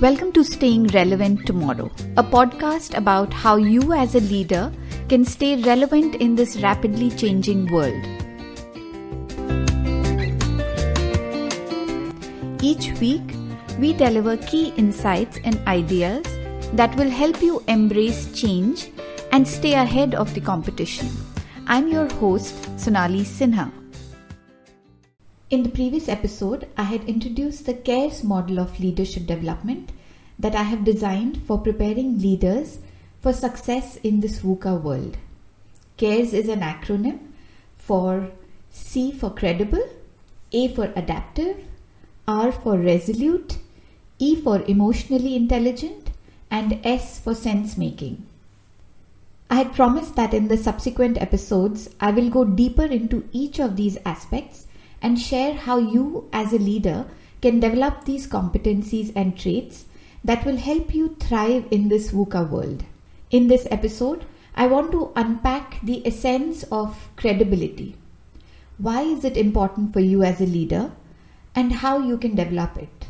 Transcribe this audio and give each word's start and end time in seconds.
Welcome 0.00 0.30
to 0.34 0.44
Staying 0.44 0.86
Relevant 0.94 1.44
Tomorrow, 1.44 1.90
a 2.16 2.22
podcast 2.22 2.96
about 2.96 3.32
how 3.32 3.56
you 3.56 3.92
as 3.92 4.14
a 4.14 4.20
leader 4.20 4.72
can 5.08 5.24
stay 5.24 5.60
relevant 5.60 6.14
in 6.26 6.36
this 6.36 6.56
rapidly 6.58 7.10
changing 7.10 7.66
world. 7.72 8.04
Each 12.62 12.92
week, 13.00 13.34
we 13.80 13.92
deliver 13.92 14.36
key 14.36 14.72
insights 14.76 15.40
and 15.42 15.58
ideas 15.66 16.24
that 16.74 16.94
will 16.94 17.10
help 17.10 17.42
you 17.42 17.64
embrace 17.66 18.32
change 18.40 18.92
and 19.32 19.48
stay 19.48 19.74
ahead 19.74 20.14
of 20.14 20.32
the 20.32 20.40
competition. 20.40 21.08
I'm 21.66 21.88
your 21.88 22.08
host, 22.20 22.54
Sonali 22.78 23.22
Sinha. 23.22 23.72
In 25.50 25.62
the 25.62 25.70
previous 25.70 26.10
episode, 26.10 26.68
I 26.76 26.82
had 26.82 27.04
introduced 27.04 27.64
the 27.64 27.72
CARES 27.72 28.22
model 28.22 28.60
of 28.60 28.78
leadership 28.78 29.24
development 29.24 29.92
that 30.38 30.54
I 30.54 30.64
have 30.64 30.84
designed 30.84 31.42
for 31.46 31.56
preparing 31.56 32.18
leaders 32.18 32.80
for 33.22 33.32
success 33.32 33.96
in 34.02 34.20
this 34.20 34.40
VUCA 34.40 34.78
world. 34.78 35.16
CARES 35.96 36.34
is 36.34 36.48
an 36.50 36.60
acronym 36.60 37.20
for 37.76 38.30
C 38.68 39.10
for 39.10 39.30
credible, 39.30 39.88
A 40.52 40.68
for 40.68 40.92
adaptive, 40.94 41.64
R 42.26 42.52
for 42.52 42.76
resolute, 42.76 43.56
E 44.18 44.36
for 44.36 44.60
emotionally 44.64 45.34
intelligent, 45.34 46.10
and 46.50 46.78
S 46.84 47.20
for 47.20 47.34
sense 47.34 47.78
making. 47.78 48.26
I 49.48 49.54
had 49.54 49.72
promised 49.72 50.14
that 50.16 50.34
in 50.34 50.48
the 50.48 50.58
subsequent 50.58 51.16
episodes, 51.16 51.88
I 51.98 52.10
will 52.10 52.28
go 52.28 52.44
deeper 52.44 52.84
into 52.84 53.26
each 53.32 53.58
of 53.58 53.76
these 53.76 53.96
aspects 54.04 54.66
and 55.00 55.20
share 55.20 55.54
how 55.54 55.78
you, 55.78 56.28
as 56.32 56.52
a 56.52 56.58
leader, 56.58 57.06
can 57.40 57.60
develop 57.60 58.04
these 58.04 58.26
competencies 58.26 59.12
and 59.14 59.38
traits 59.38 59.84
that 60.24 60.44
will 60.44 60.56
help 60.56 60.94
you 60.94 61.16
thrive 61.20 61.66
in 61.70 61.88
this 61.88 62.10
VUCA 62.10 62.48
world. 62.48 62.84
In 63.30 63.48
this 63.48 63.68
episode, 63.70 64.24
I 64.54 64.66
want 64.66 64.90
to 64.92 65.12
unpack 65.14 65.80
the 65.82 66.04
essence 66.06 66.64
of 66.72 67.10
credibility. 67.16 67.96
Why 68.78 69.02
is 69.02 69.24
it 69.24 69.36
important 69.36 69.92
for 69.92 70.00
you 70.00 70.22
as 70.22 70.40
a 70.40 70.46
leader 70.46 70.92
and 71.54 71.72
how 71.72 71.98
you 71.98 72.18
can 72.18 72.34
develop 72.34 72.76
it? 72.76 73.06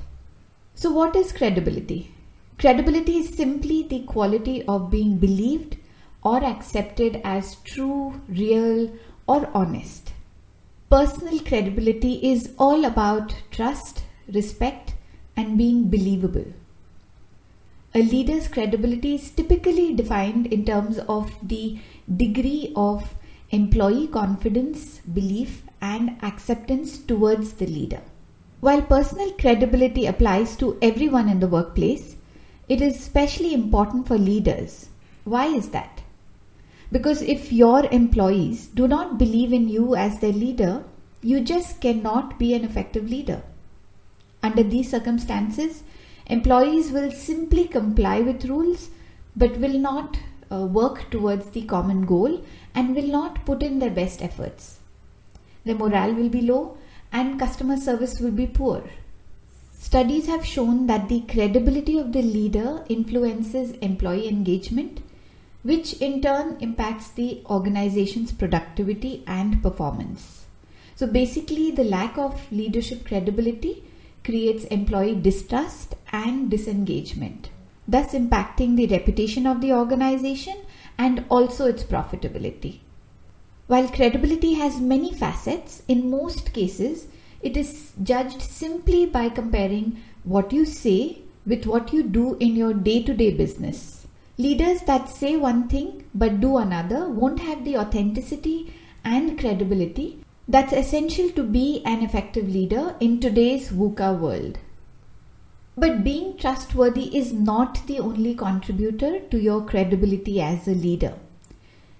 So, 0.74 0.90
what 0.92 1.16
is 1.16 1.32
credibility? 1.32 2.14
Credibility 2.58 3.18
is 3.18 3.36
simply 3.36 3.82
the 3.82 4.00
quality 4.02 4.62
of 4.64 4.90
being 4.90 5.18
believed 5.18 5.76
or 6.22 6.44
accepted 6.44 7.20
as 7.24 7.56
true, 7.64 8.20
real, 8.28 8.92
or 9.26 9.48
honest. 9.54 10.12
Personal 10.90 11.40
credibility 11.40 12.14
is 12.32 12.52
all 12.58 12.86
about 12.86 13.34
trust, 13.50 14.04
respect, 14.32 14.94
and 15.36 15.58
being 15.58 15.90
believable. 15.90 16.46
A 17.94 17.98
leader's 17.98 18.48
credibility 18.48 19.16
is 19.16 19.30
typically 19.30 19.94
defined 19.94 20.46
in 20.46 20.64
terms 20.64 20.98
of 21.00 21.34
the 21.46 21.78
degree 22.16 22.72
of 22.74 23.14
employee 23.50 24.06
confidence, 24.06 25.00
belief, 25.00 25.62
and 25.82 26.16
acceptance 26.22 26.96
towards 26.96 27.52
the 27.52 27.66
leader. 27.66 28.00
While 28.60 28.80
personal 28.80 29.32
credibility 29.32 30.06
applies 30.06 30.56
to 30.56 30.78
everyone 30.80 31.28
in 31.28 31.40
the 31.40 31.48
workplace, 31.48 32.16
it 32.66 32.80
is 32.80 32.96
especially 32.96 33.52
important 33.52 34.08
for 34.08 34.16
leaders. 34.16 34.88
Why 35.24 35.48
is 35.48 35.68
that? 35.70 36.02
Because 36.90 37.20
if 37.22 37.52
your 37.52 37.84
employees 37.92 38.68
do 38.68 38.88
not 38.88 39.18
believe 39.18 39.52
in 39.52 39.68
you 39.68 39.94
as 39.94 40.20
their 40.20 40.32
leader, 40.32 40.84
you 41.22 41.40
just 41.40 41.80
cannot 41.80 42.38
be 42.38 42.54
an 42.54 42.64
effective 42.64 43.08
leader. 43.10 43.42
Under 44.42 44.62
these 44.62 44.90
circumstances, 44.90 45.82
employees 46.26 46.90
will 46.90 47.10
simply 47.10 47.66
comply 47.66 48.20
with 48.20 48.44
rules 48.44 48.90
but 49.36 49.58
will 49.58 49.78
not 49.78 50.18
uh, 50.50 50.64
work 50.64 51.10
towards 51.10 51.50
the 51.50 51.62
common 51.62 52.06
goal 52.06 52.42
and 52.74 52.94
will 52.94 53.06
not 53.06 53.44
put 53.44 53.62
in 53.62 53.78
their 53.78 53.90
best 53.90 54.22
efforts. 54.22 54.78
The 55.64 55.74
morale 55.74 56.14
will 56.14 56.28
be 56.28 56.40
low 56.40 56.78
and 57.12 57.38
customer 57.38 57.76
service 57.76 58.20
will 58.20 58.30
be 58.30 58.46
poor. 58.46 58.82
Studies 59.78 60.26
have 60.26 60.44
shown 60.44 60.86
that 60.86 61.08
the 61.08 61.20
credibility 61.22 61.98
of 61.98 62.12
the 62.12 62.22
leader 62.22 62.84
influences 62.88 63.72
employee 63.82 64.28
engagement 64.28 65.00
which 65.62 65.94
in 65.94 66.20
turn 66.22 66.56
impacts 66.60 67.10
the 67.10 67.42
organization's 67.46 68.32
productivity 68.32 69.22
and 69.26 69.62
performance. 69.62 70.46
So 70.94 71.06
basically, 71.06 71.70
the 71.70 71.84
lack 71.84 72.18
of 72.18 72.50
leadership 72.50 73.06
credibility 73.06 73.84
creates 74.24 74.64
employee 74.64 75.14
distrust 75.14 75.94
and 76.12 76.50
disengagement, 76.50 77.50
thus 77.86 78.12
impacting 78.12 78.76
the 78.76 78.86
reputation 78.86 79.46
of 79.46 79.60
the 79.60 79.72
organization 79.72 80.56
and 80.98 81.24
also 81.28 81.66
its 81.66 81.82
profitability. 81.82 82.80
While 83.68 83.88
credibility 83.88 84.54
has 84.54 84.80
many 84.80 85.12
facets, 85.12 85.82
in 85.88 86.10
most 86.10 86.52
cases, 86.52 87.06
it 87.42 87.56
is 87.56 87.92
judged 88.02 88.42
simply 88.42 89.06
by 89.06 89.28
comparing 89.28 90.02
what 90.24 90.52
you 90.52 90.64
say 90.64 91.18
with 91.46 91.66
what 91.66 91.92
you 91.92 92.02
do 92.02 92.36
in 92.38 92.56
your 92.56 92.74
day 92.74 93.02
to 93.02 93.14
day 93.14 93.30
business. 93.32 93.97
Leaders 94.40 94.82
that 94.82 95.08
say 95.08 95.36
one 95.36 95.68
thing 95.68 96.04
but 96.14 96.40
do 96.40 96.58
another 96.58 97.08
won't 97.08 97.40
have 97.40 97.64
the 97.64 97.76
authenticity 97.76 98.72
and 99.04 99.36
credibility 99.36 100.22
that's 100.46 100.72
essential 100.72 101.28
to 101.30 101.42
be 101.42 101.82
an 101.84 102.02
effective 102.02 102.48
leader 102.48 102.94
in 103.00 103.18
today's 103.18 103.70
VUCA 103.70 104.16
world. 104.16 104.58
But 105.76 106.04
being 106.04 106.36
trustworthy 106.38 107.16
is 107.16 107.32
not 107.32 107.84
the 107.88 107.98
only 107.98 108.36
contributor 108.36 109.18
to 109.18 109.38
your 109.38 109.64
credibility 109.64 110.40
as 110.40 110.68
a 110.68 110.74
leader. 110.74 111.14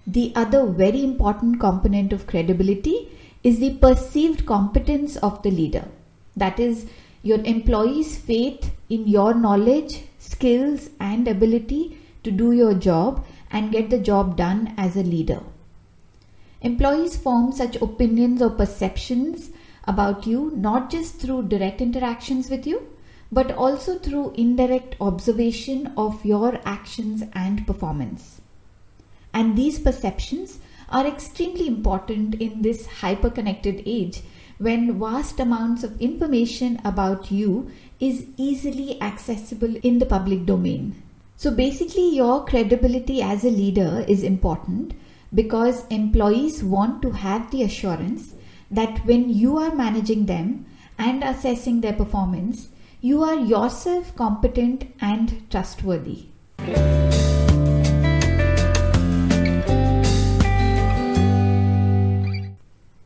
The 0.07 0.31
other 0.33 0.65
very 0.65 1.03
important 1.03 1.59
component 1.59 2.13
of 2.13 2.25
credibility 2.25 3.09
is 3.43 3.59
the 3.59 3.75
perceived 3.75 4.45
competence 4.45 5.17
of 5.17 5.43
the 5.43 5.51
leader. 5.51 5.89
That 6.37 6.59
is, 6.59 6.85
your 7.21 7.41
employees' 7.43 8.17
faith 8.17 8.71
in 8.89 9.07
your 9.07 9.33
knowledge, 9.33 10.03
skills, 10.17 10.89
and 11.01 11.27
ability 11.27 11.98
to 12.23 12.31
do 12.31 12.51
your 12.51 12.73
job 12.73 13.25
and 13.51 13.71
get 13.71 13.89
the 13.89 13.99
job 13.99 14.35
done 14.37 14.73
as 14.77 14.95
a 14.95 15.03
leader. 15.03 15.41
Employees 16.61 17.15
form 17.15 17.51
such 17.51 17.75
opinions 17.77 18.41
or 18.41 18.49
perceptions 18.49 19.49
about 19.85 20.27
you 20.27 20.51
not 20.55 20.89
just 20.89 21.15
through 21.15 21.47
direct 21.47 21.81
interactions 21.81 22.49
with 22.49 22.67
you, 22.67 22.87
but 23.31 23.51
also 23.51 23.97
through 23.97 24.33
indirect 24.35 24.95
observation 24.99 25.93
of 25.95 26.25
your 26.25 26.59
actions 26.65 27.23
and 27.33 27.65
performance. 27.65 28.41
And 29.33 29.57
these 29.57 29.79
perceptions 29.79 30.59
are 30.89 31.05
extremely 31.05 31.67
important 31.67 32.35
in 32.35 32.61
this 32.61 32.87
hyper 32.87 33.29
connected 33.29 33.83
age 33.85 34.21
when 34.57 34.99
vast 34.99 35.39
amounts 35.39 35.83
of 35.83 36.01
information 36.01 36.81
about 36.83 37.31
you 37.31 37.71
is 37.99 38.25
easily 38.35 39.01
accessible 39.01 39.75
in 39.77 39.99
the 39.99 40.05
public 40.05 40.45
domain. 40.45 41.01
So 41.41 41.51
basically, 41.51 42.13
your 42.13 42.43
credibility 42.43 43.21
as 43.21 43.45
a 43.45 43.49
leader 43.49 44.03
is 44.09 44.23
important 44.23 44.91
because 45.33 45.87
employees 45.87 46.61
want 46.61 47.01
to 47.01 47.11
have 47.11 47.49
the 47.49 47.63
assurance 47.63 48.33
that 48.69 49.05
when 49.05 49.29
you 49.29 49.57
are 49.57 49.73
managing 49.73 50.25
them 50.25 50.65
and 50.97 51.23
assessing 51.23 51.79
their 51.79 51.93
performance, 51.93 52.67
you 52.99 53.23
are 53.23 53.37
yourself 53.37 54.13
competent 54.17 54.93
and 54.99 55.49
trustworthy. 55.49 56.25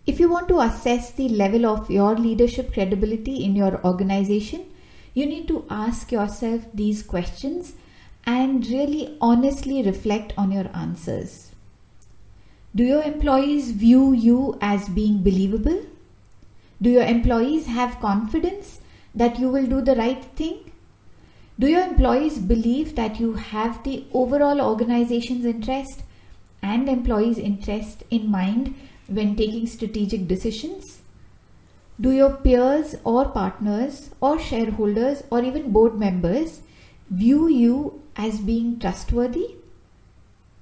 If 0.08 0.20
you 0.20 0.28
want 0.28 0.48
to 0.48 0.60
assess 0.62 1.12
the 1.12 1.30
level 1.30 1.68
of 1.68 1.92
your 1.92 2.16
leadership 2.16 2.74
credibility 2.74 3.44
in 3.44 3.56
your 3.56 3.80
organization, 3.86 4.66
you 5.14 5.28
need 5.28 5.48
to 5.50 5.68
ask 5.70 6.12
yourself 6.12 6.64
these 6.74 7.04
questions 7.04 7.74
and 8.26 8.66
really 8.68 9.18
honestly 9.20 9.82
reflect 9.84 10.34
on 10.38 10.52
your 10.52 10.70
answers. 10.74 11.52
Do 12.76 12.84
your 12.84 13.04
employees 13.04 13.72
view 13.72 14.14
you 14.14 14.58
as 14.62 14.90
being 14.90 15.22
believable? 15.22 15.86
Do 16.82 16.90
your 16.90 17.04
employees 17.04 17.68
have 17.68 18.00
confidence 18.00 18.80
that 19.14 19.40
you 19.40 19.50
will 19.50 19.68
do 19.68 19.82
the 19.82 19.96
right 19.96 20.24
thing? 20.36 20.72
Do 21.60 21.68
your 21.68 21.84
employees 21.84 22.40
believe 22.40 22.96
that 22.96 23.20
you 23.20 23.34
have 23.34 23.84
the 23.84 24.06
overall 24.12 24.60
organization's 24.60 25.46
interest 25.46 26.02
and 26.64 26.90
employees' 26.90 27.38
interest 27.38 28.04
in 28.10 28.32
mind 28.32 28.76
when 29.08 29.36
taking 29.36 29.68
strategic 29.68 30.28
decisions? 30.28 31.02
Do 32.02 32.12
your 32.12 32.32
peers 32.38 32.96
or 33.04 33.30
partners 33.30 34.10
or 34.20 34.40
shareholders 34.40 35.24
or 35.30 35.44
even 35.44 35.72
board 35.72 36.00
members 36.00 36.62
view 37.10 37.48
you 37.48 38.03
as 38.16 38.40
being 38.40 38.80
trustworthy? 38.80 39.56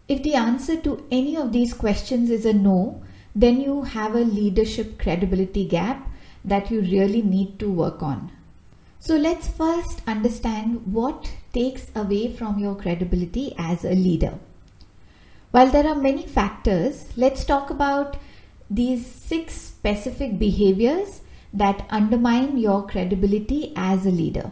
If 0.07 0.24
the 0.24 0.36
answer 0.36 0.75
to 0.81 1.06
any 1.12 1.38
of 1.38 1.51
these 1.51 1.74
questions 1.74 2.30
is 2.30 2.45
a 2.45 2.53
no, 2.53 3.01
then 3.36 3.62
you 3.62 3.83
have 3.83 4.15
a 4.15 4.19
leadership 4.19 5.00
credibility 5.00 5.65
gap 5.65 6.09
that 6.44 6.69
you 6.69 6.81
really 6.81 7.21
need 7.21 7.59
to 7.59 7.71
work 7.71 8.01
on. 8.03 8.31
So 9.00 9.15
let's 9.15 9.48
first 9.48 10.01
understand 10.06 10.94
what 10.94 11.31
takes 11.53 11.88
away 11.95 12.33
from 12.36 12.59
your 12.59 12.75
credibility 12.75 13.56
as 13.57 13.83
a 13.83 13.95
leader. 13.95 14.38
While 15.51 15.71
there 15.71 15.88
are 15.88 15.95
many 15.95 16.27
factors, 16.27 17.06
let's 17.18 17.44
talk 17.44 17.69
about 17.69 18.18
these 18.69 19.06
six 19.06 19.53
specific 19.53 20.39
behaviors 20.39 21.21
that 21.53 21.86
undermine 21.89 22.57
your 22.57 22.88
credibility 22.88 23.74
as 23.75 24.06
a 24.06 24.12
leader. 24.12 24.51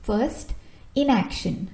First, 0.00 0.54
inaction. 0.94 1.70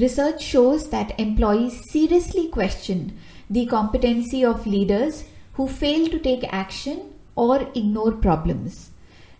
Research 0.00 0.44
shows 0.44 0.90
that 0.90 1.18
employees 1.18 1.82
seriously 1.90 2.46
question 2.46 3.18
the 3.50 3.66
competency 3.66 4.44
of 4.44 4.64
leaders 4.64 5.24
who 5.54 5.66
fail 5.66 6.06
to 6.06 6.20
take 6.20 6.44
action 6.52 7.14
or 7.34 7.62
ignore 7.74 8.12
problems. 8.12 8.92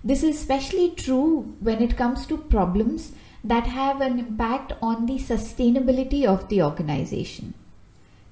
This 0.03 0.25
is 0.25 0.37
especially 0.37 0.91
true 0.97 1.55
when 1.61 1.81
it 1.81 1.97
comes 1.97 2.27
to 2.27 2.37
problems 2.37 3.13
that 3.45 3.69
have 3.69 4.01
an 4.01 4.19
impact 4.19 4.73
on 4.83 5.07
the 5.07 5.21
sustainability 5.21 6.25
of 6.25 6.49
the 6.49 6.61
organization. 6.61 7.55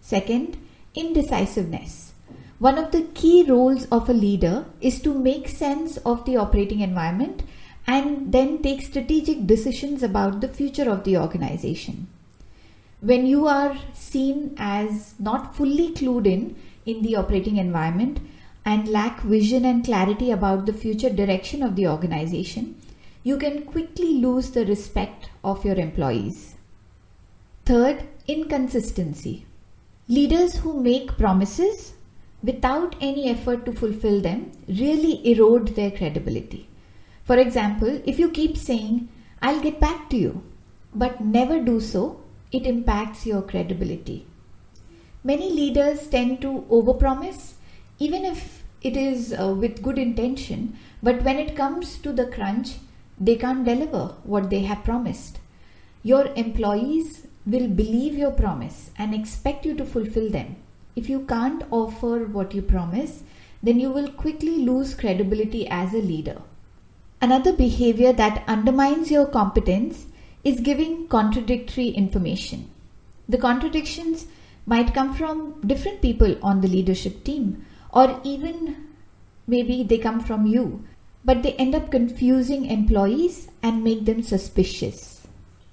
Second, 0.00 0.56
indecisiveness. 0.96 2.12
One 2.58 2.76
of 2.76 2.90
the 2.90 3.02
key 3.14 3.44
roles 3.48 3.84
of 3.84 4.08
a 4.08 4.12
leader 4.12 4.64
is 4.80 5.00
to 5.02 5.14
make 5.14 5.48
sense 5.48 5.96
of 5.98 6.24
the 6.24 6.38
operating 6.38 6.80
environment 6.80 7.44
and 7.86 8.32
then 8.32 8.62
take 8.62 8.82
strategic 8.82 9.46
decisions 9.46 10.02
about 10.02 10.40
the 10.40 10.48
future 10.48 10.90
of 10.90 11.04
the 11.04 11.16
organization. 11.16 12.08
When 13.06 13.24
you 13.24 13.46
are 13.46 13.78
seen 13.94 14.56
as 14.58 15.14
not 15.20 15.54
fully 15.54 15.92
clued 15.94 16.26
in 16.26 16.56
in 16.84 17.02
the 17.02 17.14
operating 17.14 17.56
environment 17.56 18.18
and 18.64 18.88
lack 18.88 19.20
vision 19.20 19.64
and 19.64 19.84
clarity 19.84 20.32
about 20.32 20.66
the 20.66 20.72
future 20.72 21.10
direction 21.10 21.62
of 21.62 21.76
the 21.76 21.86
organization, 21.86 22.74
you 23.22 23.36
can 23.36 23.62
quickly 23.62 24.14
lose 24.14 24.50
the 24.50 24.66
respect 24.66 25.30
of 25.44 25.64
your 25.64 25.76
employees. 25.76 26.56
Third, 27.64 28.02
inconsistency. 28.26 29.46
Leaders 30.08 30.56
who 30.56 30.80
make 30.80 31.16
promises 31.16 31.92
without 32.42 32.96
any 33.00 33.30
effort 33.30 33.64
to 33.66 33.72
fulfill 33.72 34.20
them 34.20 34.50
really 34.66 35.14
erode 35.30 35.76
their 35.76 35.92
credibility. 35.92 36.68
For 37.22 37.36
example, 37.36 38.02
if 38.04 38.18
you 38.18 38.30
keep 38.32 38.56
saying, 38.56 39.08
I'll 39.40 39.60
get 39.60 39.78
back 39.78 40.10
to 40.10 40.16
you, 40.16 40.42
but 40.92 41.20
never 41.20 41.60
do 41.60 41.80
so, 41.80 42.22
it 42.52 42.66
impacts 42.66 43.26
your 43.26 43.42
credibility. 43.42 44.26
Many 45.24 45.50
leaders 45.50 46.06
tend 46.06 46.40
to 46.42 46.66
overpromise, 46.70 47.54
even 47.98 48.24
if 48.24 48.62
it 48.82 48.96
is 48.96 49.32
uh, 49.32 49.54
with 49.54 49.82
good 49.82 49.98
intention, 49.98 50.78
but 51.02 51.22
when 51.22 51.38
it 51.38 51.56
comes 51.56 51.98
to 51.98 52.12
the 52.12 52.26
crunch, 52.26 52.76
they 53.18 53.36
can't 53.36 53.64
deliver 53.64 54.14
what 54.24 54.50
they 54.50 54.60
have 54.60 54.84
promised. 54.84 55.40
Your 56.02 56.26
employees 56.34 57.26
will 57.46 57.68
believe 57.68 58.14
your 58.14 58.30
promise 58.30 58.90
and 58.98 59.14
expect 59.14 59.64
you 59.64 59.74
to 59.74 59.84
fulfill 59.84 60.30
them. 60.30 60.56
If 60.94 61.08
you 61.08 61.20
can't 61.26 61.64
offer 61.70 62.24
what 62.24 62.54
you 62.54 62.62
promise, 62.62 63.22
then 63.62 63.80
you 63.80 63.90
will 63.90 64.10
quickly 64.10 64.58
lose 64.58 64.94
credibility 64.94 65.66
as 65.68 65.92
a 65.92 65.98
leader. 65.98 66.42
Another 67.20 67.52
behavior 67.52 68.12
that 68.12 68.44
undermines 68.46 69.10
your 69.10 69.26
competence 69.26 70.06
is 70.46 70.60
giving 70.60 71.08
contradictory 71.08 71.88
information. 71.88 72.70
The 73.28 73.36
contradictions 73.36 74.26
might 74.64 74.94
come 74.94 75.12
from 75.12 75.60
different 75.66 76.00
people 76.00 76.36
on 76.40 76.60
the 76.60 76.68
leadership 76.68 77.24
team, 77.24 77.66
or 77.92 78.20
even 78.22 78.76
maybe 79.48 79.82
they 79.82 79.98
come 79.98 80.20
from 80.20 80.46
you, 80.46 80.84
but 81.24 81.42
they 81.42 81.54
end 81.54 81.74
up 81.74 81.90
confusing 81.90 82.66
employees 82.66 83.48
and 83.60 83.82
make 83.82 84.04
them 84.04 84.22
suspicious. 84.22 85.26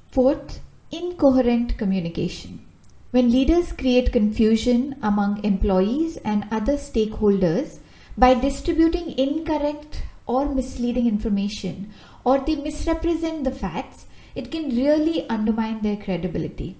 Fourth, 0.09 0.59
incoherent 0.91 1.77
communication. 1.77 2.65
When 3.11 3.29
leaders 3.31 3.73
create 3.73 4.11
confusion 4.11 4.95
among 5.03 5.43
employees 5.43 6.17
and 6.17 6.47
other 6.49 6.77
stakeholders 6.77 7.77
by 8.17 8.33
distributing 8.33 9.15
incorrect 9.19 10.01
or 10.25 10.49
misleading 10.49 11.05
information 11.05 11.93
or 12.23 12.39
they 12.39 12.55
misrepresent 12.55 13.43
the 13.43 13.51
facts, 13.51 14.07
it 14.35 14.51
can 14.51 14.75
really 14.75 15.27
undermine 15.30 15.81
their 15.81 15.97
credibility. 15.97 16.75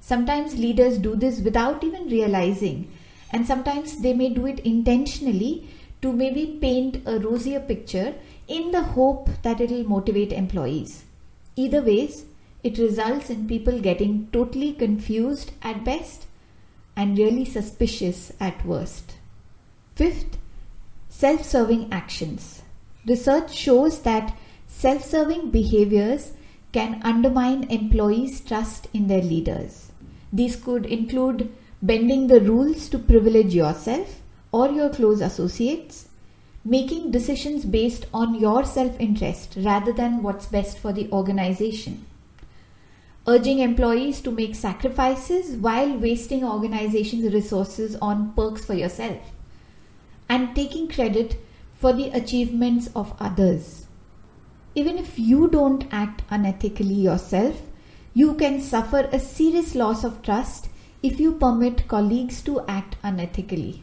Sometimes 0.00 0.58
leaders 0.58 0.98
do 0.98 1.16
this 1.16 1.40
without 1.40 1.82
even 1.82 2.08
realizing, 2.08 2.90
and 3.30 3.46
sometimes 3.46 3.98
they 4.02 4.12
may 4.12 4.28
do 4.28 4.46
it 4.46 4.60
intentionally 4.60 5.68
to 6.02 6.12
maybe 6.12 6.58
paint 6.60 7.02
a 7.06 7.18
rosier 7.18 7.60
picture 7.60 8.14
in 8.46 8.70
the 8.70 8.82
hope 8.82 9.28
that 9.42 9.60
it 9.60 9.70
will 9.70 9.84
motivate 9.84 10.32
employees. 10.32 11.04
Either 11.56 11.82
ways, 11.82 12.26
it 12.62 12.78
results 12.78 13.30
in 13.30 13.48
people 13.48 13.80
getting 13.80 14.28
totally 14.32 14.72
confused 14.72 15.52
at 15.62 15.84
best 15.84 16.26
and 16.96 17.18
really 17.18 17.44
suspicious 17.44 18.32
at 18.40 18.64
worst. 18.64 19.14
Fifth, 19.94 20.38
self 21.08 21.44
serving 21.44 21.92
actions. 21.92 22.62
Research 23.06 23.54
shows 23.54 24.00
that 24.02 24.36
self 24.66 25.04
serving 25.04 25.50
behaviors 25.50 26.32
can 26.76 27.00
undermine 27.10 27.62
employees' 27.70 28.40
trust 28.42 28.86
in 28.92 29.06
their 29.06 29.22
leaders. 29.22 29.92
These 30.30 30.56
could 30.56 30.84
include 30.84 31.50
bending 31.80 32.26
the 32.26 32.40
rules 32.40 32.90
to 32.90 32.98
privilege 32.98 33.54
yourself 33.54 34.20
or 34.52 34.68
your 34.68 34.90
close 34.90 35.22
associates, 35.22 36.08
making 36.66 37.12
decisions 37.12 37.64
based 37.64 38.04
on 38.12 38.34
your 38.34 38.62
self 38.64 39.00
interest 39.00 39.56
rather 39.56 39.90
than 39.90 40.22
what's 40.22 40.44
best 40.44 40.78
for 40.78 40.92
the 40.92 41.08
organization, 41.12 42.04
urging 43.26 43.60
employees 43.60 44.20
to 44.20 44.30
make 44.30 44.54
sacrifices 44.54 45.56
while 45.56 45.96
wasting 45.96 46.44
organization's 46.44 47.32
resources 47.32 47.96
on 48.02 48.34
perks 48.34 48.66
for 48.66 48.74
yourself, 48.74 49.32
and 50.28 50.54
taking 50.54 50.88
credit 50.88 51.36
for 51.78 51.94
the 51.94 52.10
achievements 52.10 52.90
of 52.94 53.14
others. 53.18 53.85
Even 54.80 54.98
if 54.98 55.18
you 55.18 55.48
don't 55.48 55.84
act 55.90 56.22
unethically 56.28 57.02
yourself, 57.02 57.62
you 58.12 58.34
can 58.34 58.60
suffer 58.60 59.08
a 59.10 59.18
serious 59.18 59.74
loss 59.74 60.04
of 60.04 60.20
trust 60.20 60.68
if 61.02 61.18
you 61.18 61.32
permit 61.32 61.88
colleagues 61.88 62.42
to 62.42 62.60
act 62.68 62.96
unethically. 63.02 63.80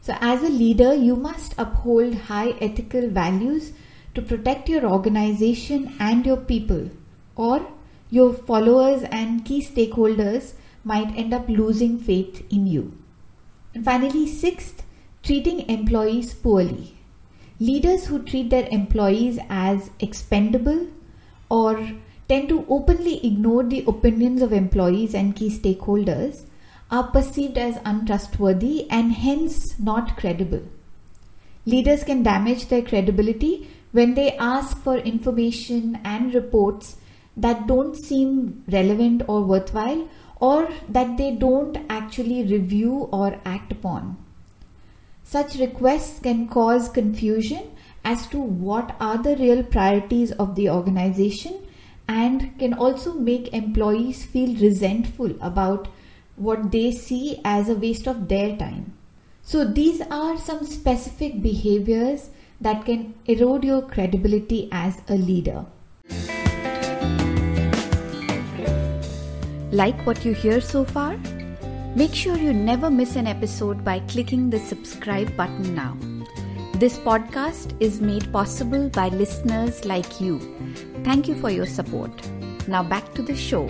So, 0.00 0.14
as 0.18 0.42
a 0.42 0.48
leader, 0.48 0.94
you 0.94 1.14
must 1.14 1.54
uphold 1.58 2.14
high 2.14 2.52
ethical 2.52 3.10
values 3.10 3.72
to 4.14 4.22
protect 4.22 4.70
your 4.70 4.86
organization 4.86 5.94
and 6.00 6.24
your 6.24 6.38
people, 6.38 6.88
or 7.36 7.66
your 8.08 8.32
followers 8.32 9.02
and 9.10 9.44
key 9.44 9.62
stakeholders 9.62 10.54
might 10.84 11.14
end 11.18 11.34
up 11.34 11.50
losing 11.50 11.98
faith 11.98 12.46
in 12.50 12.66
you. 12.66 12.96
And 13.74 13.84
finally, 13.84 14.26
sixth, 14.26 14.84
treating 15.22 15.68
employees 15.68 16.32
poorly. 16.32 16.99
Leaders 17.62 18.06
who 18.06 18.22
treat 18.22 18.48
their 18.48 18.66
employees 18.70 19.38
as 19.50 19.90
expendable 20.00 20.86
or 21.50 21.90
tend 22.26 22.48
to 22.48 22.64
openly 22.70 23.24
ignore 23.26 23.62
the 23.62 23.84
opinions 23.86 24.40
of 24.40 24.50
employees 24.50 25.14
and 25.14 25.36
key 25.36 25.50
stakeholders 25.50 26.46
are 26.90 27.08
perceived 27.08 27.58
as 27.58 27.78
untrustworthy 27.84 28.90
and 28.90 29.12
hence 29.12 29.78
not 29.78 30.16
credible. 30.16 30.62
Leaders 31.66 32.02
can 32.02 32.22
damage 32.22 32.68
their 32.68 32.80
credibility 32.80 33.68
when 33.92 34.14
they 34.14 34.38
ask 34.38 34.78
for 34.78 34.96
information 34.96 35.98
and 36.02 36.32
reports 36.32 36.96
that 37.36 37.66
don't 37.66 37.94
seem 37.94 38.64
relevant 38.68 39.22
or 39.28 39.42
worthwhile 39.42 40.08
or 40.40 40.66
that 40.88 41.18
they 41.18 41.30
don't 41.32 41.76
actually 41.90 42.42
review 42.42 43.06
or 43.12 43.38
act 43.44 43.70
upon. 43.70 44.16
Such 45.30 45.60
requests 45.60 46.18
can 46.18 46.48
cause 46.48 46.88
confusion 46.88 47.70
as 48.04 48.26
to 48.30 48.38
what 48.40 48.96
are 48.98 49.16
the 49.16 49.36
real 49.36 49.62
priorities 49.62 50.32
of 50.32 50.56
the 50.56 50.68
organization 50.68 51.60
and 52.08 52.58
can 52.58 52.74
also 52.74 53.14
make 53.14 53.54
employees 53.54 54.24
feel 54.24 54.56
resentful 54.60 55.36
about 55.40 55.86
what 56.34 56.72
they 56.72 56.90
see 56.90 57.40
as 57.44 57.68
a 57.68 57.76
waste 57.76 58.08
of 58.08 58.26
their 58.26 58.56
time. 58.56 58.94
So, 59.44 59.64
these 59.64 60.00
are 60.10 60.36
some 60.36 60.66
specific 60.66 61.40
behaviors 61.40 62.30
that 62.60 62.84
can 62.84 63.14
erode 63.26 63.62
your 63.62 63.82
credibility 63.82 64.68
as 64.72 65.00
a 65.08 65.14
leader. 65.14 65.64
Like 69.70 70.04
what 70.04 70.24
you 70.24 70.34
hear 70.34 70.60
so 70.60 70.84
far? 70.84 71.16
Make 71.96 72.14
sure 72.14 72.36
you 72.36 72.52
never 72.52 72.88
miss 72.88 73.16
an 73.16 73.26
episode 73.26 73.84
by 73.84 73.98
clicking 73.98 74.48
the 74.48 74.60
subscribe 74.60 75.36
button 75.36 75.74
now. 75.74 75.96
This 76.74 76.96
podcast 76.96 77.74
is 77.80 78.00
made 78.00 78.32
possible 78.32 78.88
by 78.88 79.08
listeners 79.08 79.84
like 79.84 80.20
you. 80.20 80.38
Thank 81.02 81.26
you 81.26 81.34
for 81.34 81.50
your 81.50 81.66
support. 81.66 82.12
Now 82.68 82.84
back 82.84 83.12
to 83.14 83.22
the 83.22 83.34
show. 83.34 83.68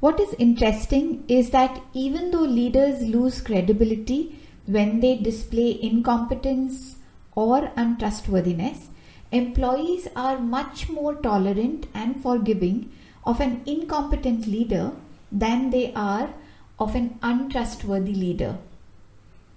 What 0.00 0.20
is 0.20 0.34
interesting 0.38 1.24
is 1.26 1.48
that 1.50 1.80
even 1.94 2.32
though 2.32 2.42
leaders 2.42 3.00
lose 3.00 3.40
credibility 3.40 4.38
when 4.66 5.00
they 5.00 5.16
display 5.16 5.82
incompetence 5.82 6.96
or 7.34 7.72
untrustworthiness, 7.76 8.88
employees 9.32 10.06
are 10.14 10.38
much 10.38 10.90
more 10.90 11.14
tolerant 11.14 11.86
and 11.94 12.22
forgiving 12.22 12.92
of 13.24 13.40
an 13.40 13.62
incompetent 13.64 14.46
leader 14.46 14.92
than 15.30 15.70
they 15.70 15.92
are 15.94 16.30
of 16.78 16.94
an 16.94 17.18
untrustworthy 17.22 18.14
leader. 18.14 18.58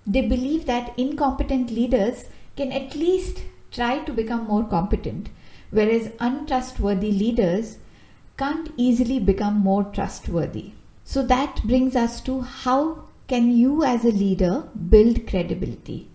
They 0.06 0.22
believe 0.22 0.66
that 0.66 0.98
incompetent 0.98 1.72
leaders 1.72 2.26
can 2.56 2.72
at 2.72 2.96
least 2.96 3.44
try 3.72 4.00
to 4.00 4.12
become 4.12 4.46
more 4.48 4.64
competent, 4.66 5.30
whereas 5.72 6.12
untrustworthy 6.20 7.12
leaders 7.12 7.78
can't 8.38 8.72
easily 8.78 9.20
become 9.20 9.60
more 9.60 9.84
trustworthy. 9.84 10.72
So 11.06 11.24
that 11.24 11.62
brings 11.64 11.96
us 11.96 12.22
to 12.22 12.42
how 12.42 13.06
can 13.28 13.52
you 13.52 13.84
as 13.84 14.04
a 14.04 14.12
leader 14.12 14.68
build 14.90 15.28
credibility? 15.28 16.10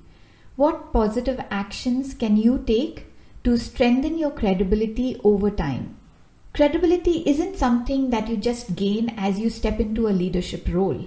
What 0.56 0.92
positive 0.92 1.40
actions 1.50 2.14
can 2.14 2.36
you 2.36 2.62
take 2.66 3.06
to 3.44 3.56
strengthen 3.56 4.18
your 4.18 4.30
credibility 4.30 5.20
over 5.24 5.50
time? 5.50 5.97
Credibility 6.58 7.22
isn't 7.24 7.56
something 7.56 8.10
that 8.10 8.26
you 8.26 8.36
just 8.36 8.74
gain 8.74 9.14
as 9.16 9.38
you 9.38 9.48
step 9.48 9.78
into 9.78 10.08
a 10.08 10.18
leadership 10.20 10.66
role. 10.68 11.06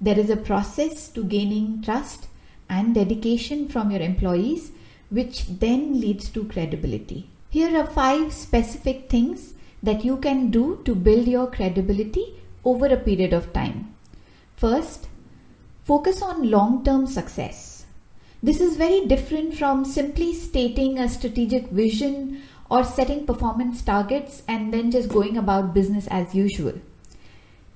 There 0.00 0.18
is 0.18 0.28
a 0.28 0.36
process 0.36 1.08
to 1.10 1.22
gaining 1.22 1.82
trust 1.82 2.26
and 2.68 2.96
dedication 2.96 3.68
from 3.68 3.92
your 3.92 4.00
employees, 4.00 4.72
which 5.08 5.46
then 5.60 6.00
leads 6.00 6.28
to 6.30 6.46
credibility. 6.46 7.30
Here 7.48 7.78
are 7.78 7.86
five 7.86 8.32
specific 8.32 9.08
things 9.08 9.54
that 9.84 10.04
you 10.04 10.16
can 10.16 10.50
do 10.50 10.82
to 10.84 10.96
build 10.96 11.28
your 11.28 11.48
credibility 11.48 12.34
over 12.64 12.86
a 12.86 12.96
period 12.96 13.32
of 13.32 13.52
time. 13.52 13.94
First, 14.56 15.06
focus 15.84 16.22
on 16.22 16.50
long 16.50 16.82
term 16.82 17.06
success. 17.06 17.86
This 18.42 18.60
is 18.60 18.76
very 18.76 19.06
different 19.06 19.54
from 19.54 19.84
simply 19.84 20.34
stating 20.34 20.98
a 20.98 21.08
strategic 21.08 21.68
vision 21.68 22.42
or 22.70 22.84
setting 22.84 23.24
performance 23.26 23.82
targets 23.82 24.42
and 24.46 24.72
then 24.72 24.90
just 24.90 25.08
going 25.08 25.36
about 25.36 25.74
business 25.74 26.06
as 26.08 26.34
usual. 26.34 26.74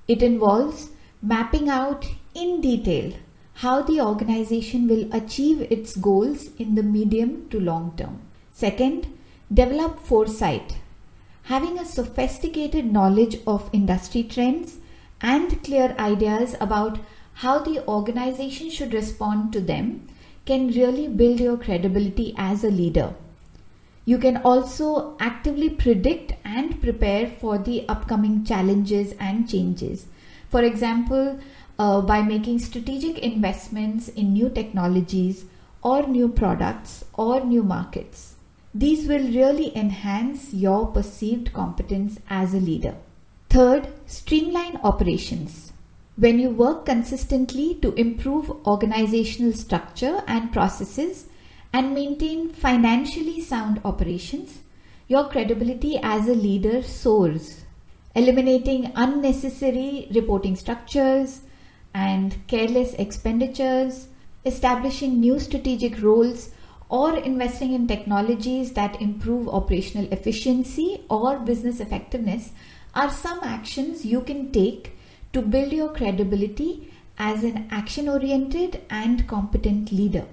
It 0.07 0.21
involves 0.21 0.89
mapping 1.21 1.69
out 1.69 2.05
in 2.35 2.61
detail 2.61 3.13
how 3.55 3.81
the 3.81 4.01
organization 4.01 4.87
will 4.87 5.13
achieve 5.13 5.61
its 5.71 5.95
goals 5.95 6.49
in 6.57 6.75
the 6.75 6.83
medium 6.83 7.47
to 7.49 7.59
long 7.59 7.93
term. 7.97 8.21
Second, 8.51 9.07
develop 9.53 9.99
foresight. 9.99 10.77
Having 11.43 11.79
a 11.79 11.85
sophisticated 11.85 12.91
knowledge 12.91 13.37
of 13.45 13.69
industry 13.73 14.23
trends 14.23 14.77
and 15.21 15.63
clear 15.63 15.95
ideas 15.99 16.55
about 16.59 16.99
how 17.35 17.59
the 17.59 17.85
organization 17.87 18.69
should 18.69 18.93
respond 18.93 19.51
to 19.53 19.59
them 19.59 20.07
can 20.45 20.67
really 20.67 21.07
build 21.07 21.39
your 21.39 21.57
credibility 21.57 22.33
as 22.37 22.63
a 22.63 22.69
leader. 22.69 23.15
You 24.05 24.17
can 24.17 24.37
also 24.37 25.15
actively 25.19 25.69
predict 25.69 26.33
and 26.43 26.81
prepare 26.81 27.27
for 27.27 27.57
the 27.57 27.87
upcoming 27.87 28.43
challenges 28.43 29.13
and 29.19 29.47
changes. 29.49 30.07
For 30.49 30.61
example, 30.61 31.39
uh, 31.79 32.01
by 32.01 32.21
making 32.21 32.59
strategic 32.59 33.19
investments 33.19 34.09
in 34.09 34.33
new 34.33 34.49
technologies 34.49 35.45
or 35.81 36.05
new 36.07 36.27
products 36.27 37.05
or 37.13 37.45
new 37.45 37.63
markets. 37.63 38.35
These 38.73 39.07
will 39.07 39.23
really 39.23 39.75
enhance 39.77 40.53
your 40.53 40.87
perceived 40.87 41.53
competence 41.53 42.19
as 42.29 42.53
a 42.53 42.59
leader. 42.59 42.95
Third, 43.49 43.87
streamline 44.05 44.77
operations. 44.83 45.73
When 46.15 46.39
you 46.39 46.49
work 46.49 46.85
consistently 46.85 47.75
to 47.81 47.93
improve 47.93 48.49
organizational 48.65 49.53
structure 49.53 50.23
and 50.27 50.51
processes, 50.51 51.25
and 51.73 51.93
maintain 51.93 52.53
financially 52.53 53.41
sound 53.41 53.81
operations, 53.83 54.59
your 55.07 55.27
credibility 55.27 55.97
as 56.03 56.27
a 56.27 56.33
leader 56.33 56.83
soars. 56.83 57.65
Eliminating 58.15 58.91
unnecessary 58.95 60.07
reporting 60.13 60.55
structures 60.55 61.41
and 61.95 62.37
careless 62.47 62.93
expenditures, 62.93 64.07
establishing 64.45 65.19
new 65.19 65.39
strategic 65.39 65.99
roles, 66.01 66.51
or 66.89 67.17
investing 67.17 67.73
in 67.73 67.87
technologies 67.87 68.73
that 68.73 69.01
improve 69.01 69.49
operational 69.49 70.11
efficiency 70.13 71.03
or 71.09 71.39
business 71.39 71.79
effectiveness 71.79 72.51
are 72.93 73.09
some 73.09 73.39
actions 73.43 74.05
you 74.05 74.21
can 74.21 74.51
take 74.51 74.95
to 75.31 75.41
build 75.41 75.73
your 75.73 75.91
credibility 75.91 76.91
as 77.17 77.43
an 77.43 77.67
action 77.71 78.07
oriented 78.07 78.81
and 78.91 79.27
competent 79.27 79.91
leader. 79.91 80.25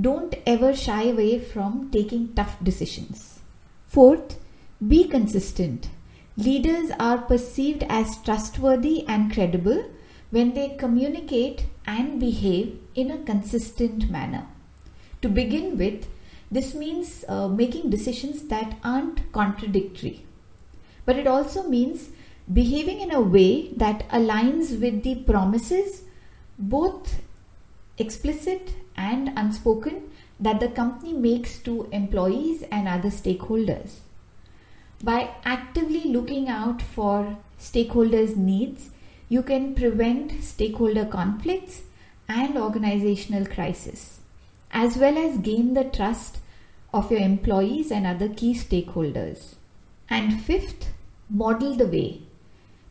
Don't 0.00 0.34
ever 0.46 0.74
shy 0.74 1.04
away 1.04 1.38
from 1.38 1.90
taking 1.90 2.32
tough 2.34 2.56
decisions. 2.62 3.40
Fourth, 3.86 4.38
be 4.86 5.06
consistent. 5.06 5.90
Leaders 6.36 6.90
are 6.98 7.18
perceived 7.18 7.84
as 7.90 8.16
trustworthy 8.22 9.06
and 9.06 9.30
credible 9.30 9.90
when 10.30 10.54
they 10.54 10.70
communicate 10.70 11.66
and 11.86 12.18
behave 12.18 12.78
in 12.94 13.10
a 13.10 13.18
consistent 13.18 14.10
manner. 14.10 14.46
To 15.20 15.28
begin 15.28 15.76
with, 15.76 16.06
this 16.50 16.74
means 16.74 17.24
uh, 17.28 17.48
making 17.48 17.90
decisions 17.90 18.44
that 18.44 18.78
aren't 18.82 19.30
contradictory. 19.32 20.24
But 21.04 21.16
it 21.16 21.26
also 21.26 21.68
means 21.68 22.08
behaving 22.50 23.00
in 23.00 23.12
a 23.12 23.20
way 23.20 23.72
that 23.76 24.08
aligns 24.08 24.80
with 24.80 25.02
the 25.02 25.16
promises, 25.16 26.02
both 26.58 27.20
explicit 27.98 28.74
and 28.96 29.32
unspoken 29.36 30.10
that 30.38 30.60
the 30.60 30.68
company 30.68 31.12
makes 31.12 31.58
to 31.58 31.88
employees 31.92 32.62
and 32.70 32.88
other 32.88 33.10
stakeholders. 33.10 34.00
By 35.02 35.30
actively 35.44 36.04
looking 36.04 36.48
out 36.48 36.80
for 36.82 37.36
stakeholders' 37.58 38.36
needs, 38.36 38.90
you 39.28 39.42
can 39.42 39.74
prevent 39.74 40.42
stakeholder 40.42 41.04
conflicts 41.04 41.82
and 42.28 42.56
organizational 42.56 43.46
crisis, 43.46 44.20
as 44.70 44.96
well 44.96 45.18
as 45.18 45.38
gain 45.38 45.74
the 45.74 45.84
trust 45.84 46.38
of 46.92 47.10
your 47.10 47.20
employees 47.20 47.90
and 47.90 48.06
other 48.06 48.28
key 48.28 48.54
stakeholders. 48.54 49.54
And 50.08 50.42
fifth, 50.42 50.90
model 51.30 51.74
the 51.74 51.86
way. 51.86 52.22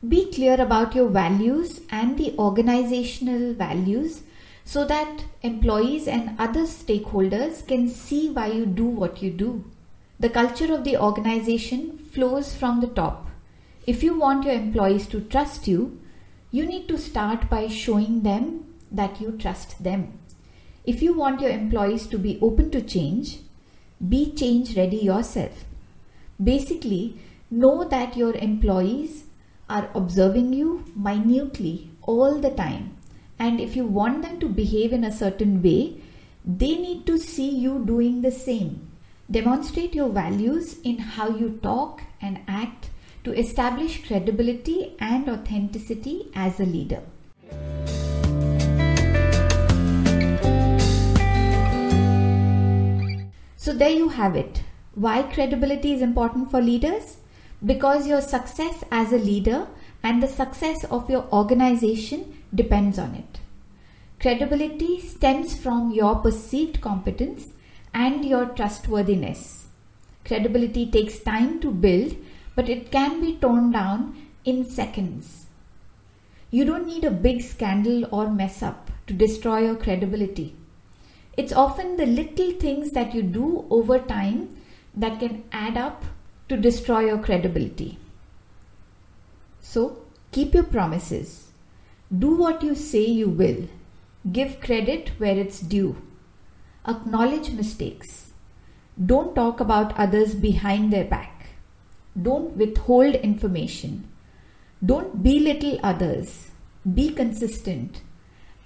Be 0.07 0.31
clear 0.31 0.59
about 0.59 0.95
your 0.95 1.09
values 1.09 1.81
and 1.91 2.17
the 2.17 2.33
organizational 2.39 3.53
values 3.53 4.23
so 4.63 4.85
that 4.85 5.25
employees 5.41 6.07
and 6.07 6.39
other 6.39 6.61
stakeholders 6.61 7.65
can 7.67 7.87
see 7.89 8.29
why 8.29 8.47
you 8.47 8.65
do 8.65 8.85
what 8.85 9.21
you 9.21 9.31
do. 9.31 9.65
The 10.19 10.29
culture 10.29 10.73
of 10.73 10.83
the 10.83 10.97
organization 10.97 11.97
flows 11.97 12.55
from 12.55 12.79
the 12.81 12.87
top. 12.87 13.27
If 13.87 14.03
you 14.03 14.17
want 14.17 14.45
your 14.45 14.53
employees 14.53 15.07
to 15.07 15.21
trust 15.21 15.67
you, 15.67 15.99
you 16.51 16.65
need 16.65 16.87
to 16.89 16.97
start 16.97 17.49
by 17.49 17.67
showing 17.67 18.21
them 18.21 18.65
that 18.91 19.19
you 19.19 19.31
trust 19.31 19.83
them. 19.83 20.19
If 20.85 21.01
you 21.01 21.13
want 21.13 21.41
your 21.41 21.49
employees 21.49 22.07
to 22.07 22.17
be 22.17 22.37
open 22.41 22.71
to 22.71 22.81
change, 22.81 23.39
be 24.07 24.31
change 24.31 24.75
ready 24.77 24.97
yourself. 24.97 25.65
Basically, 26.43 27.17
know 27.49 27.83
that 27.83 28.17
your 28.17 28.35
employees 28.35 29.25
are 29.69 29.89
observing 29.95 30.53
you 30.53 30.85
minutely 30.95 31.89
all 32.03 32.39
the 32.39 32.49
time 32.49 32.97
and 33.45 33.59
if 33.59 33.75
you 33.75 33.83
want 33.97 34.21
them 34.21 34.39
to 34.39 34.47
behave 34.47 34.93
in 34.93 35.03
a 35.03 35.11
certain 35.19 35.53
way, 35.63 35.99
they 36.45 36.73
need 36.77 37.05
to 37.07 37.17
see 37.17 37.49
you 37.49 37.83
doing 37.85 38.21
the 38.21 38.31
same. 38.31 38.87
Demonstrate 39.31 39.95
your 39.95 40.09
values 40.09 40.75
in 40.83 40.99
how 40.99 41.29
you 41.29 41.59
talk 41.63 42.03
and 42.21 42.41
act 42.47 42.91
to 43.23 43.33
establish 43.43 44.05
credibility 44.05 44.95
and 44.99 45.27
authenticity 45.27 46.27
as 46.35 46.59
a 46.59 46.65
leader. 46.65 47.01
So, 53.55 53.73
there 53.73 53.89
you 53.89 54.09
have 54.09 54.35
it. 54.35 54.63
Why 54.93 55.23
credibility 55.23 55.93
is 55.93 56.01
important 56.03 56.51
for 56.51 56.61
leaders? 56.61 57.17
Because 57.65 58.07
your 58.07 58.21
success 58.21 58.83
as 58.91 59.11
a 59.11 59.17
leader 59.17 59.67
and 60.03 60.21
the 60.21 60.27
success 60.27 60.83
of 60.85 61.09
your 61.09 61.27
organization 61.31 62.37
depends 62.53 62.99
on 62.99 63.15
it. 63.15 63.39
Credibility 64.19 64.99
stems 64.99 65.55
from 65.55 65.91
your 65.91 66.15
perceived 66.15 66.81
competence 66.81 67.49
and 67.93 68.23
your 68.23 68.45
trustworthiness. 68.45 69.67
Credibility 70.25 70.85
takes 70.85 71.19
time 71.19 71.59
to 71.61 71.71
build, 71.71 72.15
but 72.55 72.69
it 72.69 72.91
can 72.91 73.19
be 73.19 73.35
torn 73.37 73.71
down 73.71 74.15
in 74.45 74.63
seconds. 74.63 75.47
You 76.51 76.65
don't 76.65 76.85
need 76.85 77.03
a 77.03 77.11
big 77.11 77.41
scandal 77.41 78.07
or 78.11 78.29
mess 78.29 78.61
up 78.61 78.91
to 79.07 79.13
destroy 79.13 79.59
your 79.65 79.75
credibility. 79.75 80.55
It's 81.37 81.53
often 81.53 81.95
the 81.97 82.05
little 82.05 82.51
things 82.51 82.91
that 82.91 83.15
you 83.15 83.23
do 83.23 83.65
over 83.69 83.97
time 83.99 84.57
that 84.93 85.19
can 85.19 85.45
add 85.51 85.77
up 85.77 86.03
to 86.49 86.57
destroy 86.57 87.05
your 87.05 87.17
credibility. 87.17 87.97
So, 89.61 90.03
keep 90.31 90.53
your 90.53 90.63
promises. 90.63 91.50
Do 92.19 92.35
what 92.35 92.61
you 92.61 92.75
say 92.75 93.05
you 93.05 93.29
will. 93.29 93.69
Give 94.29 94.59
credit 94.59 95.11
where 95.17 95.37
it's 95.37 95.61
due. 95.61 95.95
Acknowledge 96.85 97.51
mistakes. 97.51 98.33
Don't 99.05 99.33
talk 99.33 99.61
about 99.61 99.97
others 99.97 100.35
behind 100.35 100.91
their 100.91 101.05
back. 101.05 101.51
Don't 102.21 102.57
withhold 102.57 103.15
information. 103.15 104.09
Don't 104.85 105.23
belittle 105.23 105.79
others. 105.81 106.49
Be 106.93 107.11
consistent 107.11 108.01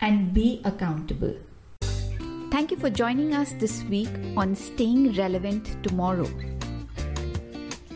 and 0.01 0.33
be 0.33 0.59
accountable. 0.65 1.35
Thank 2.49 2.71
you 2.71 2.77
for 2.77 2.89
joining 2.89 3.35
us 3.35 3.53
this 3.59 3.83
week 3.83 4.09
on 4.35 4.55
Staying 4.55 5.13
Relevant 5.13 5.83
Tomorrow. 5.83 6.31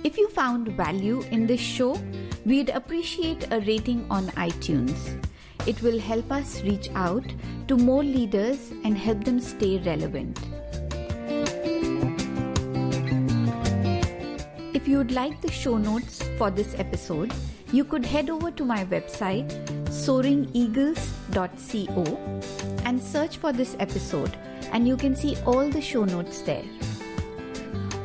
If 0.04 0.16
you 0.16 0.30
found 0.30 0.68
value 0.74 1.22
in 1.32 1.48
this 1.48 1.60
show, 1.60 2.00
we'd 2.46 2.70
appreciate 2.70 3.52
a 3.52 3.62
rating 3.62 4.06
on 4.12 4.28
iTunes. 4.38 5.20
It 5.68 5.82
will 5.82 6.00
help 6.00 6.32
us 6.32 6.62
reach 6.64 6.90
out 6.96 7.26
to 7.68 7.78
more 7.78 8.04
leaders 8.04 8.72
and 8.84 8.98
help 8.98 9.24
them 9.24 9.40
stay 9.40 9.78
relevant. 9.80 10.40
If 14.74 14.88
you 14.88 14.98
would 14.98 15.12
like 15.12 15.42
the 15.42 15.52
show 15.52 15.78
notes 15.78 16.24
for 16.38 16.50
this 16.50 16.74
episode, 16.78 17.34
you 17.72 17.84
could 17.84 18.06
head 18.06 18.30
over 18.30 18.52
to 18.52 18.66
my 18.66 18.86
website 18.86 19.52
soaringeagles.co 19.90 22.18
and 22.86 23.02
search 23.02 23.38
for 23.38 23.52
this 23.52 23.76
episode 23.80 24.38
and 24.72 24.88
you 24.88 24.96
can 24.96 25.16
see 25.16 25.36
all 25.46 25.68
the 25.70 25.82
show 25.82 26.06
notes 26.06 26.42
there. 26.42 26.64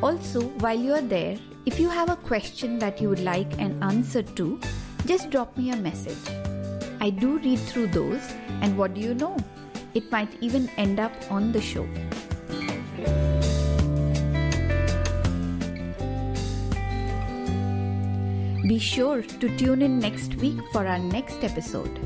Also, 0.01 0.41
while 0.59 0.77
you 0.77 0.93
are 0.93 1.01
there, 1.01 1.37
if 1.65 1.79
you 1.79 1.89
have 1.89 2.09
a 2.09 2.17
question 2.17 2.77
that 2.79 3.01
you 3.01 3.09
would 3.09 3.23
like 3.23 3.59
an 3.59 3.81
answer 3.81 4.21
to, 4.21 4.59
just 5.05 5.29
drop 5.29 5.55
me 5.57 5.71
a 5.71 5.75
message. 5.75 6.54
I 7.05 7.11
do 7.11 7.37
read 7.37 7.59
through 7.59 7.89
those, 7.93 8.33
and 8.61 8.75
what 8.75 8.95
do 8.95 8.99
you 8.99 9.13
know? 9.13 9.37
It 9.93 10.11
might 10.11 10.41
even 10.41 10.67
end 10.75 10.99
up 10.99 11.11
on 11.29 11.51
the 11.51 11.61
show. 11.61 11.85
Be 18.67 18.79
sure 18.79 19.21
to 19.21 19.55
tune 19.55 19.83
in 19.83 19.99
next 19.99 20.33
week 20.37 20.57
for 20.71 20.87
our 20.87 20.97
next 20.97 21.43
episode. 21.43 21.99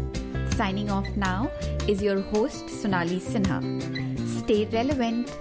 Signing 0.56 0.92
off 0.92 1.08
now 1.16 1.50
is 1.88 2.04
your 2.04 2.20
host 2.20 2.70
Sonali 2.70 3.22
Sinha. 3.22 3.62
Stay 4.44 4.66
relevant. 4.66 5.32